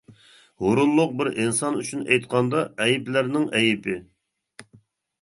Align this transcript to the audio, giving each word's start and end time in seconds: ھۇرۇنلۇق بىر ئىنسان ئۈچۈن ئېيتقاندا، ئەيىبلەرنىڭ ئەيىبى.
ھۇرۇنلۇق 0.63 1.13
بىر 1.19 1.29
ئىنسان 1.43 1.77
ئۈچۈن 1.83 2.03
ئېيتقاندا، 2.09 2.65
ئەيىبلەرنىڭ 2.87 3.49
ئەيىبى. 3.61 4.03